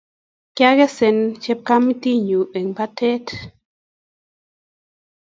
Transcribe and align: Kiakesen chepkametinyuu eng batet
Kiakesen 0.55 1.17
chepkametinyuu 1.43 2.51
eng 2.57 2.71
batet 2.77 3.25